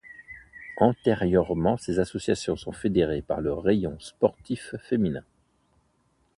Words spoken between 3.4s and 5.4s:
Rayon sportif féminin.